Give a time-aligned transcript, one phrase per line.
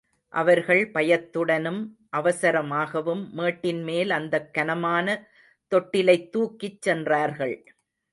[0.33, 1.81] அவர்கள் பயத்துடனும்
[2.17, 5.07] அவசரமாகவும், மேட்டின்மேல் அந்தக் கனமான
[5.71, 7.55] தொட்டிலைத் தூக்கிச் சென்றார்கள்.